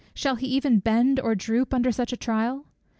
[0.15, 2.65] shall he even bend or droop under such a trial?